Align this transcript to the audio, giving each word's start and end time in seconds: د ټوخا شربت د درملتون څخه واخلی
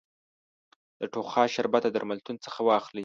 د 0.99 1.01
ټوخا 1.13 1.43
شربت 1.55 1.81
د 1.83 1.87
درملتون 1.95 2.35
څخه 2.45 2.59
واخلی 2.67 2.99